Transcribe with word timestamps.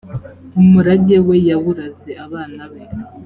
umurage 0.59 1.17
we 1.27 1.35
yawuraze 1.49 2.11
abana 2.25 2.63
be. 2.71 2.81